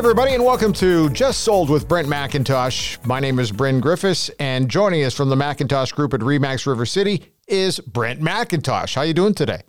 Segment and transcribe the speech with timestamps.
[0.00, 3.04] everybody, and welcome to Just Sold with Brent McIntosh.
[3.04, 6.86] My name is Bryn Griffiths, and joining us from the McIntosh Group at Remax River
[6.86, 8.94] City is Brent McIntosh.
[8.94, 9.60] How you doing today?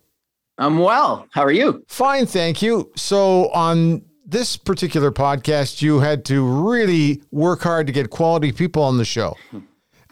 [0.57, 1.27] I'm well.
[1.31, 1.83] How are you?
[1.89, 2.93] Fine, thank you.
[2.95, 8.83] So, on this particular podcast, you had to really work hard to get quality people
[8.83, 9.35] on the show.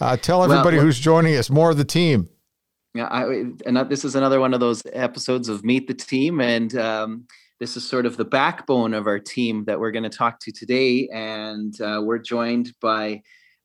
[0.01, 2.27] Uh, tell everybody well, who's joining us more of the team.
[2.93, 3.23] Yeah, I,
[3.65, 7.27] and this is another one of those episodes of Meet the Team, and um,
[7.59, 10.51] this is sort of the backbone of our team that we're going to talk to
[10.51, 11.09] today.
[11.13, 13.21] And uh, we're joined by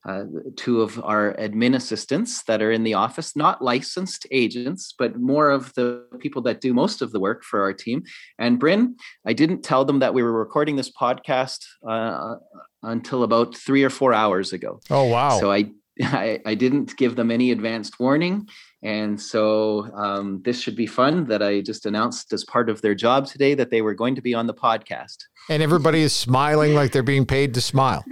[0.07, 0.23] uh,
[0.55, 5.49] two of our admin assistants that are in the office, not licensed agents, but more
[5.49, 8.03] of the people that do most of the work for our team.
[8.37, 12.35] And Bryn, I didn't tell them that we were recording this podcast uh,
[12.83, 14.79] until about three or four hours ago.
[14.91, 15.39] Oh, wow.
[15.39, 18.47] So I I, I, didn't give them any advanced warning.
[18.83, 22.95] And so um, this should be fun that I just announced as part of their
[22.95, 25.17] job today that they were going to be on the podcast.
[25.49, 28.03] And everybody is smiling like they're being paid to smile.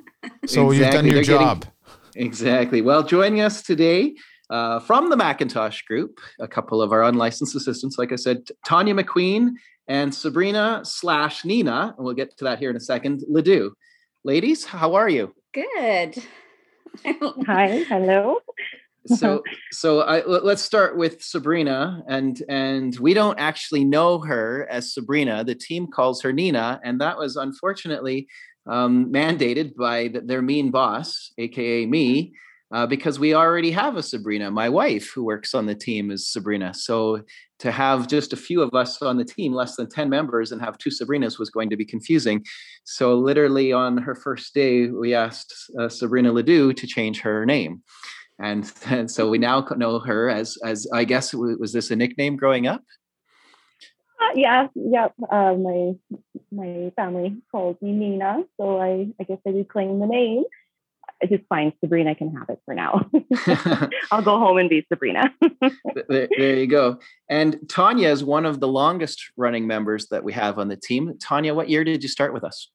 [0.45, 0.77] So exactly.
[0.77, 1.65] you've done your they're job.
[2.13, 2.81] Getting, exactly.
[2.81, 4.15] Well, joining us today
[4.49, 8.93] uh, from the McIntosh Group, a couple of our unlicensed assistants, like I said, Tanya
[8.93, 9.51] McQueen
[9.87, 13.73] and Sabrina slash Nina, and we'll get to that here in a second, Ledoux.
[14.23, 15.33] Ladies, how are you?
[15.53, 16.23] Good.
[17.47, 18.39] Hi, hello.
[19.05, 24.93] So so I, let's start with Sabrina and and we don't actually know her as
[24.93, 25.43] Sabrina.
[25.43, 28.27] The team calls her Nina and that was unfortunately
[28.65, 32.33] um, mandated by the, their mean boss aka me
[32.73, 36.27] uh, because we already have a Sabrina my wife who works on the team is
[36.27, 37.21] Sabrina so
[37.59, 40.61] to have just a few of us on the team less than 10 members and
[40.61, 42.43] have two Sabrinas was going to be confusing
[42.83, 47.83] so literally on her first day we asked uh, Sabrina Ledoux to change her name
[48.39, 52.35] and, and so we now know her as as I guess was this a nickname
[52.35, 52.81] growing up?
[54.21, 55.13] Uh, yeah, yep.
[55.29, 55.93] Uh, my
[56.51, 60.43] my family called me Nina, so I I guess I reclaim the name.
[61.23, 63.09] I just find Sabrina can have it for now.
[64.11, 65.33] I'll go home and be Sabrina.
[66.09, 66.99] there, there, you go.
[67.29, 71.17] And Tanya is one of the longest running members that we have on the team.
[71.21, 72.69] Tanya, what year did you start with us?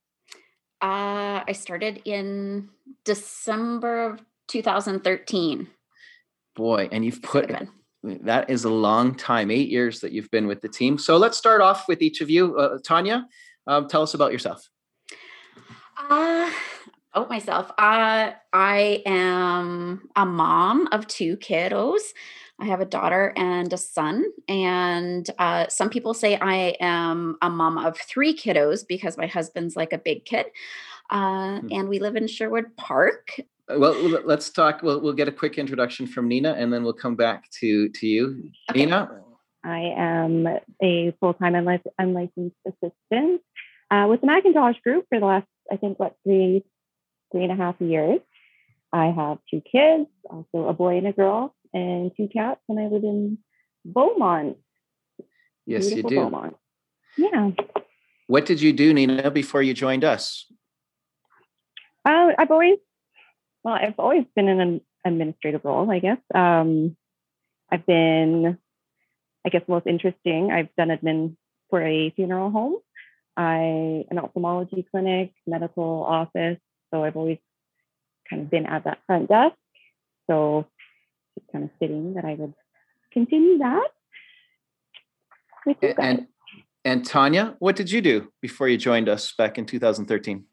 [0.80, 2.70] Uh, I started in
[3.04, 5.68] December of 2013.
[6.56, 7.52] Boy, and you've put
[8.02, 10.98] that is a long time, eight years that you've been with the team.
[10.98, 12.56] So let's start off with each of you.
[12.56, 13.26] Uh, Tanya,
[13.66, 14.66] um, tell us about yourself.
[15.98, 16.50] Uh,
[17.14, 17.70] about myself.
[17.78, 22.00] Uh, I am a mom of two kiddos.
[22.60, 24.24] I have a daughter and a son.
[24.48, 29.76] And uh, some people say I am a mom of three kiddos because my husband's
[29.76, 30.46] like a big kid.
[31.10, 31.68] Uh, hmm.
[31.70, 33.40] And we live in Sherwood Park
[33.76, 33.92] well
[34.24, 37.50] let's talk we'll, we'll get a quick introduction from nina and then we'll come back
[37.50, 38.80] to to you okay.
[38.80, 39.10] nina
[39.64, 40.46] i am
[40.82, 41.54] a full-time
[41.98, 43.42] unlicensed assistant
[43.90, 46.64] uh, with the McIntosh group for the last i think what three
[47.32, 48.20] three and a half years
[48.92, 52.86] i have two kids also a boy and a girl and two cats and i
[52.86, 53.38] live in
[53.84, 54.56] beaumont
[55.66, 56.56] yes Beautiful you do beaumont
[57.16, 57.50] yeah
[58.26, 60.46] what did you do nina before you joined us
[62.04, 62.78] uh, I've always
[63.64, 66.18] well, I've always been in an administrative role, I guess.
[66.34, 66.96] Um,
[67.70, 68.56] I've been,
[69.44, 70.50] I guess, most interesting.
[70.50, 71.36] I've done admin
[71.68, 72.76] for a funeral home,
[73.36, 76.58] I an ophthalmology clinic, medical office.
[76.92, 77.38] So I've always
[78.28, 79.56] kind of been at that front desk.
[80.28, 80.66] So
[81.36, 82.54] it's kind of fitting that I would
[83.12, 83.88] continue that
[85.66, 85.96] with you guys.
[85.98, 86.26] And,
[86.84, 90.44] and Tanya, what did you do before you joined us back in 2013?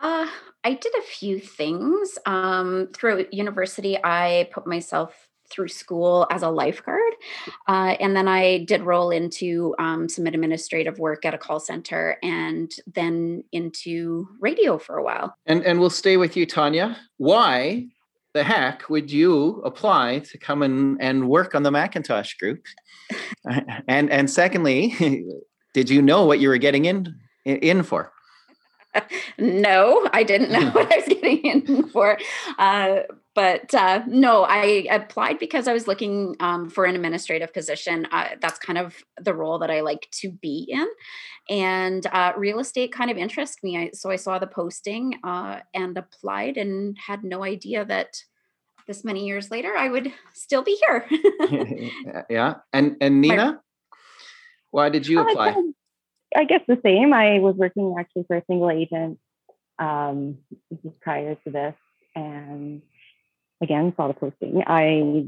[0.00, 0.26] Uh,
[0.64, 2.18] I did a few things.
[2.26, 7.12] Um, through university, I put myself through school as a lifeguard.
[7.68, 12.16] Uh, and then I did roll into um, some administrative work at a call center
[12.22, 15.34] and then into radio for a while.
[15.46, 16.96] And, and we'll stay with you, Tanya.
[17.16, 17.88] Why
[18.32, 22.64] the heck would you apply to come and, and work on the McIntosh group?
[23.88, 25.24] and, and secondly,
[25.74, 27.14] did you know what you were getting in,
[27.44, 28.12] in for?
[29.38, 32.18] no, I didn't know what I was getting in for.
[32.58, 33.00] Uh,
[33.34, 38.06] but uh, no, I applied because I was looking um, for an administrative position.
[38.10, 40.86] Uh, that's kind of the role that I like to be in.
[41.48, 43.78] And uh, real estate kind of interested me.
[43.78, 48.16] I, so I saw the posting uh, and applied and had no idea that
[48.86, 51.06] this many years later I would still be here.
[52.30, 52.54] yeah.
[52.72, 53.60] And, and Nina,
[54.70, 55.54] why did you apply?
[56.36, 57.12] I guess the same.
[57.12, 59.18] I was working actually for a single agent
[59.78, 60.38] um,
[61.00, 61.74] prior to this,
[62.14, 62.82] and
[63.60, 64.62] again saw the posting.
[64.66, 65.26] I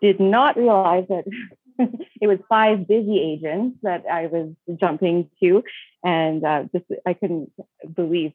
[0.00, 1.24] did not realize that
[2.20, 5.62] it was five busy agents that I was jumping to,
[6.04, 7.52] and uh, just I couldn't
[7.94, 8.32] believe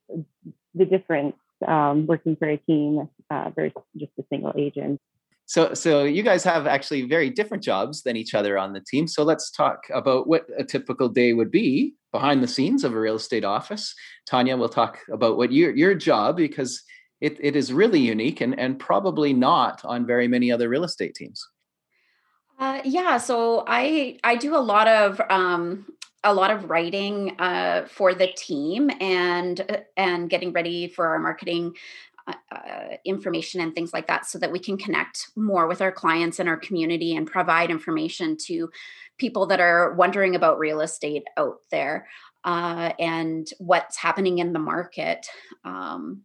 [0.75, 1.35] the difference
[1.67, 4.99] um, working for a team uh, versus just a single agent.
[5.45, 9.07] So, so you guys have actually very different jobs than each other on the team.
[9.07, 12.99] So let's talk about what a typical day would be behind the scenes of a
[12.99, 13.93] real estate office.
[14.25, 16.81] Tanya will talk about what your your job because
[17.23, 21.15] it, it is really unique and, and probably not on very many other real estate
[21.15, 21.47] teams.
[22.59, 25.85] Uh, yeah, so I I do a lot of um,
[26.23, 31.73] a lot of writing uh, for the team and and getting ready for our marketing
[32.27, 35.91] uh, uh, information and things like that so that we can connect more with our
[35.93, 38.69] clients and our community and provide information to
[39.17, 42.07] people that are wondering about real estate out there
[42.43, 45.27] uh, and what's happening in the market
[45.63, 46.21] um,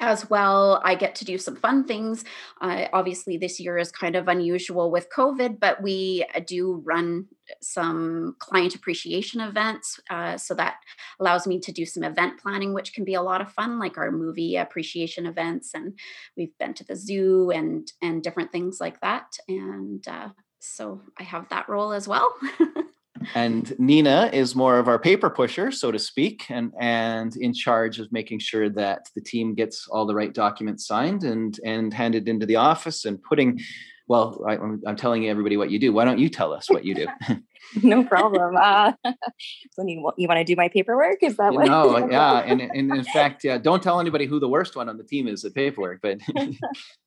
[0.00, 0.80] as well.
[0.84, 2.24] I get to do some fun things.
[2.60, 7.26] Uh, obviously this year is kind of unusual with covid but we uh, do run
[7.60, 10.76] some client appreciation events uh, so that
[11.20, 13.98] allows me to do some event planning which can be a lot of fun like
[13.98, 15.98] our movie appreciation events and
[16.36, 19.36] we've been to the zoo and and different things like that.
[19.48, 22.34] And uh, so i have that role as well
[23.34, 27.98] and Nina is more of our paper pusher, so to speak, and and in charge
[27.98, 32.28] of making sure that the team gets all the right documents signed and and handed
[32.28, 33.60] into the office and putting.
[34.08, 35.92] Well, I, am telling everybody what you do.
[35.92, 37.08] Why don't you tell us what you do?
[37.82, 38.56] no problem.
[38.56, 38.92] Uh,
[39.74, 41.66] when you you want to do my paperwork, is that what?
[41.66, 42.06] You do?
[42.06, 44.96] No, yeah, and, and in fact, yeah, don't tell anybody who the worst one on
[44.96, 46.20] the team is at paperwork, but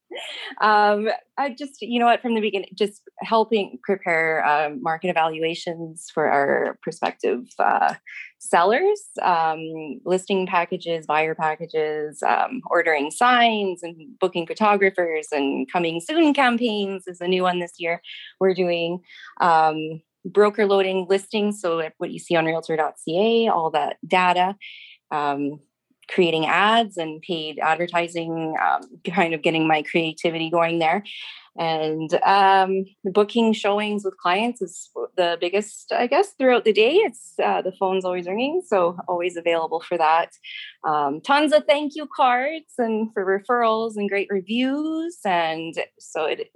[0.61, 6.09] um, I just, you know what, from the beginning, just helping prepare um, market evaluations
[6.13, 7.95] for our prospective uh,
[8.39, 16.33] sellers, um, listing packages, buyer packages, um, ordering signs, and booking photographers, and coming soon
[16.33, 18.01] campaigns is a new one this year.
[18.39, 18.99] We're doing
[19.41, 24.55] um, broker loading listings, so what you see on Realtor.ca, all that data.
[25.11, 25.59] Um,
[26.09, 28.81] creating ads and paid advertising, um,
[29.13, 31.03] kind of getting my creativity going there.
[31.57, 36.95] And um, booking showings with clients is the biggest, I guess, throughout the day.
[36.95, 40.31] It's uh, the phone's always ringing, so always available for that.
[40.87, 46.49] Um, tons of thank you cards and for referrals and great reviews, and so it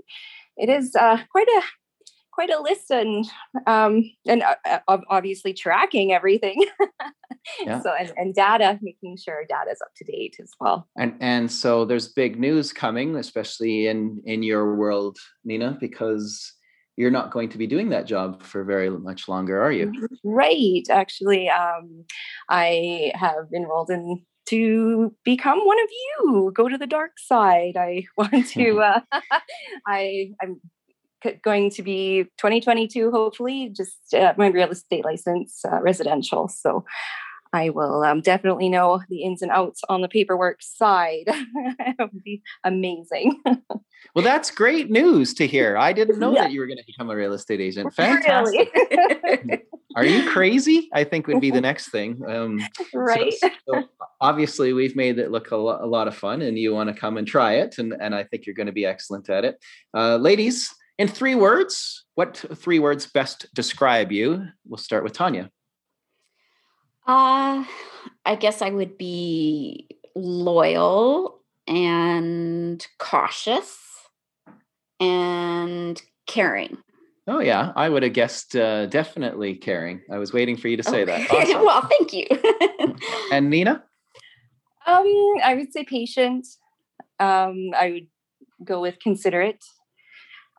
[0.55, 1.61] it is uh, quite a
[2.33, 3.25] quite a list and
[3.67, 6.65] um, and uh, uh obviously tracking everything.
[7.65, 7.81] yeah.
[7.81, 10.87] So and, and data, making sure data is up to date as well.
[10.97, 16.53] And and so there's big news coming, especially in in your world, Nina, because
[16.95, 19.91] you're not going to be doing that job for very much longer, are you?
[20.23, 20.83] Right.
[20.91, 22.05] Actually, um,
[22.49, 28.03] I have enrolled in to become one of you go to the dark side i
[28.17, 28.99] want to uh,
[29.87, 30.59] i i'm
[31.43, 36.47] going to be 2022, hopefully, just uh, my real estate license, uh, residential.
[36.47, 36.85] So
[37.53, 41.25] I will um, definitely know the ins and outs on the paperwork side.
[41.27, 43.39] it would be amazing.
[44.15, 45.77] well, that's great news to hear.
[45.77, 46.43] I didn't know yeah.
[46.43, 47.93] that you were going to become a real estate agent.
[47.95, 48.73] Fantastic.
[48.73, 49.63] Really?
[49.95, 50.89] Are you crazy?
[50.91, 52.19] I think would be the next thing.
[52.27, 52.59] Um,
[52.95, 53.31] right.
[53.33, 53.83] So, so
[54.19, 56.99] obviously, we've made it look a, lo- a lot of fun, and you want to
[56.99, 59.63] come and try it, and and I think you're going to be excellent at it,
[59.93, 60.73] uh, ladies.
[60.99, 64.47] In three words, what three words best describe you?
[64.65, 65.49] We'll start with Tanya.
[67.07, 67.65] Uh,
[68.25, 73.77] I guess I would be loyal and cautious
[74.99, 76.77] and caring.
[77.25, 80.01] Oh yeah, I would have guessed uh, definitely caring.
[80.11, 81.25] I was waiting for you to say okay.
[81.25, 81.31] that.
[81.31, 81.65] Awesome.
[81.65, 82.27] well, thank you.
[83.31, 83.83] and Nina?
[84.85, 85.05] Um,
[85.43, 86.45] I would say patient.
[87.19, 88.07] Um, I would
[88.65, 89.63] go with considerate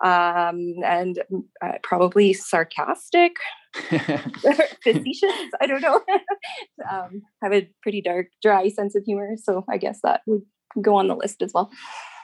[0.02, 1.22] um, and
[1.62, 3.36] uh, probably sarcastic,
[3.74, 5.50] facetious.
[5.60, 6.00] I don't know.
[6.90, 10.42] um, have a pretty dark, dry sense of humor, so I guess that would
[10.80, 11.70] go on the list as well.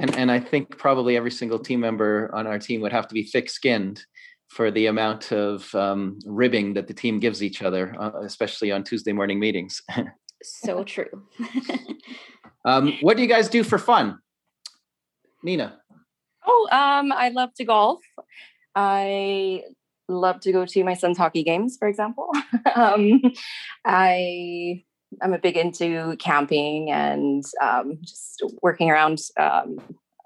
[0.00, 3.14] And and I think probably every single team member on our team would have to
[3.14, 4.04] be thick-skinned
[4.48, 8.82] for the amount of um, ribbing that the team gives each other, uh, especially on
[8.82, 9.80] Tuesday morning meetings.
[10.42, 11.24] so true.
[12.64, 14.18] um, what do you guys do for fun,
[15.44, 15.79] Nina?
[16.46, 18.00] Oh, um, I love to golf.
[18.74, 19.62] I
[20.08, 22.30] love to go to my son's hockey games, for example.
[22.74, 23.20] um,
[23.84, 24.82] I
[25.20, 29.20] I'm a big into camping and um, just working around.
[29.38, 29.78] Um,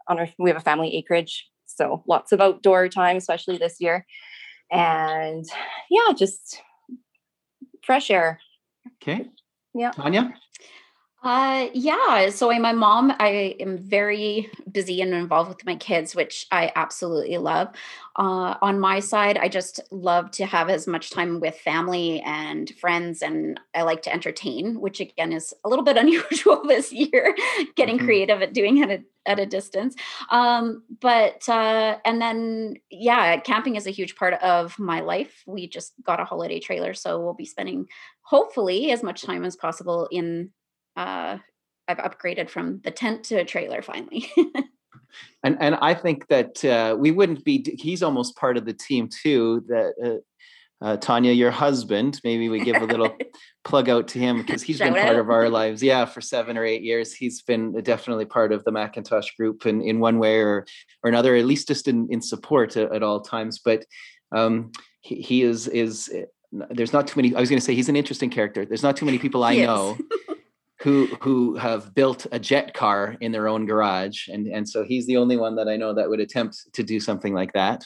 [0.07, 4.05] on our, we have a family acreage, so lots of outdoor time, especially this year.
[4.71, 5.45] And
[5.91, 6.61] yeah, just
[7.83, 8.41] fresh air.
[9.03, 9.27] Okay.
[9.75, 9.93] Yeah.
[9.93, 10.35] Tanya.
[11.25, 12.29] Uh, yeah.
[12.29, 13.11] So I'm my mom.
[13.19, 17.69] I am very busy and involved with my kids, which I absolutely love.
[18.17, 22.69] Uh, on my side, I just love to have as much time with family and
[22.79, 27.35] friends, and I like to entertain, which again is a little bit unusual this year,
[27.75, 28.05] getting mm-hmm.
[28.05, 29.97] creative at doing it at, at a distance.
[30.31, 35.43] Um, but uh, and then yeah, camping is a huge part of my life.
[35.47, 37.87] We just got a holiday trailer, so we'll be spending
[38.21, 40.51] hopefully as much time as possible in
[40.97, 41.39] uh,
[41.89, 44.31] I've upgraded from the tent to a trailer finally.
[45.43, 47.65] and and I think that uh, we wouldn't be.
[47.79, 49.65] He's almost part of the team too.
[49.69, 50.21] That
[50.83, 53.17] uh, uh, Tanya, your husband, maybe we give a little
[53.65, 55.21] plug out to him because he's Shout been part out.
[55.21, 55.83] of our lives.
[55.83, 59.83] Yeah, for seven or eight years, he's been definitely part of the McIntosh group in
[59.83, 60.67] in one way or
[61.03, 63.61] or another, at least just in in support at, at all times.
[63.63, 63.85] But
[64.35, 66.11] um, he, he is is
[66.71, 67.35] there's not too many.
[67.35, 68.65] I was going to say he's an interesting character.
[68.65, 69.99] There's not too many people I know
[70.85, 75.07] who who have built a jet car in their own garage, and and so he's
[75.07, 77.85] the only one that I know that would attempt to do something like that.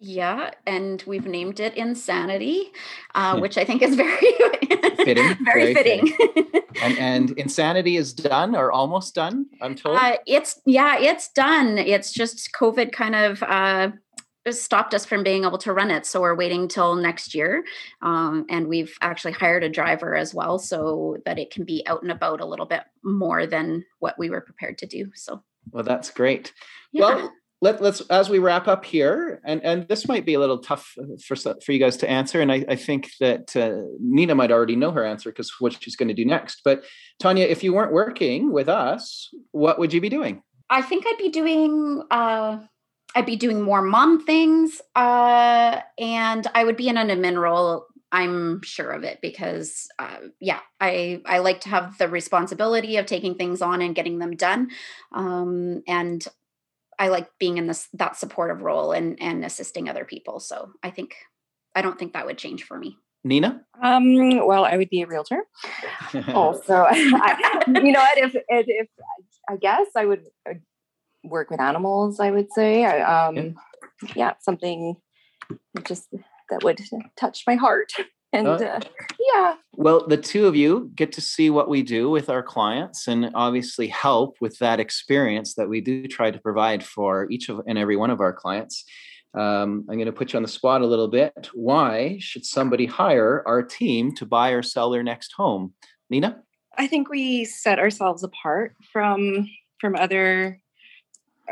[0.00, 2.72] Yeah, and we've named it Insanity,
[3.14, 4.16] uh, which I think is very
[4.96, 5.36] fitting.
[5.44, 6.06] very, very, fitting.
[6.08, 6.62] fitting.
[6.82, 9.46] and, and Insanity is done or almost done.
[9.62, 9.96] I'm told.
[9.96, 11.78] Uh, it's yeah, it's done.
[11.78, 13.92] It's just COVID kind of uh,
[14.52, 16.06] stopped us from being able to run it.
[16.06, 17.64] So we're waiting till next year.
[18.02, 22.02] Um, and we've actually hired a driver as well so that it can be out
[22.02, 25.10] and about a little bit more than what we were prepared to do.
[25.14, 26.52] So, well, that's great.
[26.92, 27.00] Yeah.
[27.00, 27.32] Well,
[27.62, 30.94] let, us as we wrap up here, and, and this might be a little tough
[31.26, 34.76] for for you guys to answer, and I, I think that uh, Nina might already
[34.76, 36.60] know her answer because what she's going to do next.
[36.62, 36.84] But
[37.20, 40.42] Tanya, if you weren't working with us, what would you be doing?
[40.68, 42.58] I think I'd be doing uh,
[43.14, 47.86] I'd be doing more mom things, uh, and I would be in an admin role.
[48.10, 53.06] I'm sure of it because, uh, yeah, I I like to have the responsibility of
[53.06, 54.70] taking things on and getting them done,
[55.12, 56.24] um, and
[56.98, 60.40] I like being in this that supportive role and and assisting other people.
[60.40, 61.14] So I think
[61.74, 62.98] I don't think that would change for me.
[63.24, 63.64] Nina?
[63.82, 65.44] Um, well, I would be a realtor.
[66.34, 68.18] also, I, you know what?
[68.18, 68.88] If, if, if
[69.48, 70.24] I guess I would
[71.24, 72.84] work with animals, I would say.
[72.84, 73.52] I, um, yeah.
[74.14, 74.32] yeah.
[74.40, 74.96] something
[75.84, 76.08] just
[76.50, 76.80] that would
[77.16, 77.92] touch my heart.
[78.34, 78.80] And uh, uh,
[79.32, 79.54] yeah.
[79.74, 83.30] Well, the two of you get to see what we do with our clients and
[83.32, 87.78] obviously help with that experience that we do try to provide for each of and
[87.78, 88.84] every one of our clients.
[89.34, 91.48] Um, I'm going to put you on the spot a little bit.
[91.54, 95.74] Why should somebody hire our team to buy or sell their next home?
[96.10, 96.42] Nina?
[96.76, 99.48] I think we set ourselves apart from
[99.80, 100.60] from other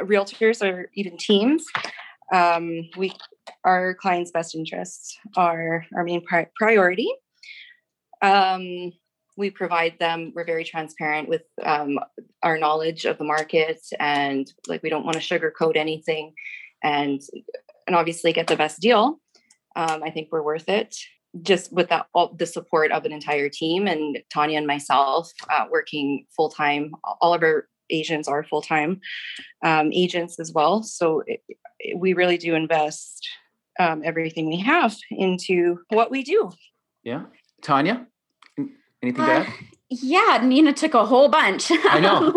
[0.01, 1.65] realtors or even teams.
[2.33, 3.13] Um, we
[3.65, 7.11] our clients' best interests are our main pri- priority.
[8.23, 8.93] Um,
[9.37, 10.33] we provide them.
[10.35, 11.99] We're very transparent with um,
[12.43, 16.35] our knowledge of the market, and like we don't want to sugarcoat anything,
[16.83, 17.21] and
[17.87, 19.21] and obviously get the best deal.
[19.75, 20.95] Um, I think we're worth it
[21.41, 25.65] just with that all the support of an entire team and Tanya and myself uh,
[25.71, 26.93] working full time.
[27.21, 29.01] All of our agents are full time
[29.63, 30.83] um, agents as well.
[30.83, 31.43] So it,
[31.79, 33.29] it, we really do invest
[33.79, 36.51] um, everything we have into what we do.
[37.05, 37.25] Yeah.
[37.63, 38.07] Tanya,
[39.03, 39.55] anything uh, to add?
[40.01, 41.71] Yeah, Nina took a whole bunch.
[41.71, 42.31] I know.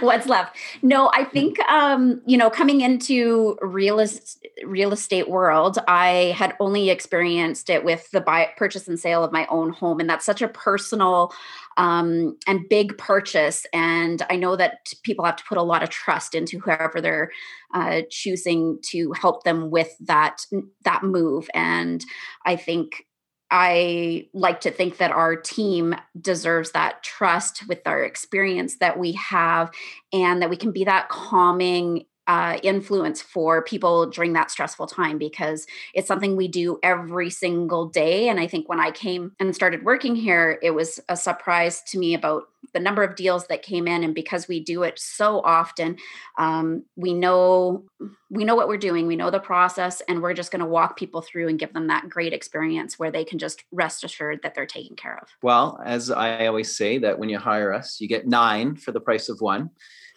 [0.00, 0.56] What's left?
[0.80, 6.54] No, I think um, you know, coming into real estate, real estate world, I had
[6.58, 10.24] only experienced it with the buy, purchase and sale of my own home, and that's
[10.24, 11.30] such a personal
[11.76, 13.66] um, and big purchase.
[13.74, 17.30] And I know that people have to put a lot of trust into whoever they're
[17.74, 20.46] uh, choosing to help them with that
[20.84, 21.50] that move.
[21.52, 22.02] And
[22.46, 23.05] I think
[23.50, 29.12] I like to think that our team deserves that trust with our experience that we
[29.12, 29.70] have,
[30.12, 35.18] and that we can be that calming uh, influence for people during that stressful time
[35.18, 38.28] because it's something we do every single day.
[38.28, 41.98] And I think when I came and started working here, it was a surprise to
[41.98, 44.02] me about the number of deals that came in.
[44.02, 45.96] And because we do it so often,
[46.36, 47.84] um, we know
[48.28, 49.06] we know what we're doing.
[49.06, 51.86] We know the process, and we're just going to walk people through and give them
[51.86, 55.28] that great experience where they can just rest assured that they're taken care of.
[55.42, 59.00] Well, as I always say, that when you hire us, you get nine for the
[59.00, 59.70] price of one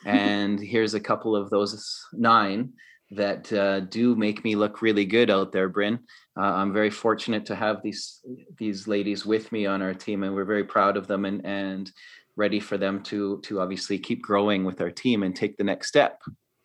[0.05, 2.73] and here's a couple of those nine
[3.11, 5.99] that uh, do make me look really good out there, Bryn.
[6.37, 8.19] Uh, I'm very fortunate to have these
[8.57, 11.91] these ladies with me on our team, and we're very proud of them and and
[12.35, 15.87] ready for them to to obviously keep growing with our team and take the next
[15.87, 16.21] step.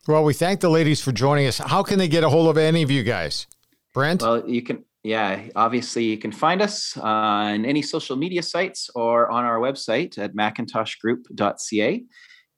[0.07, 1.59] Well, we thank the ladies for joining us.
[1.59, 3.47] How can they get a hold of any of you guys,
[3.95, 4.21] Brent?
[4.21, 9.31] Well, you can yeah, obviously you can find us on any social media sites or
[9.31, 12.05] on our website at macintoshgroup.ca.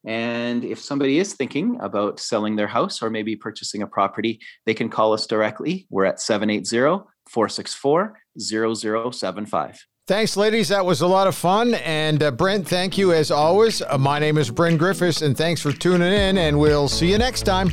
[0.07, 4.75] And if somebody is thinking about selling their house or maybe purchasing a property, they
[4.75, 5.87] can call us directly.
[5.91, 9.87] We're at 780 464 0075.
[10.07, 10.69] Thanks, ladies.
[10.69, 11.75] That was a lot of fun.
[11.75, 13.83] And uh, Brent, thank you as always.
[13.83, 17.19] Uh, my name is Bryn Griffiths, and thanks for tuning in, and we'll see you
[17.19, 17.73] next time.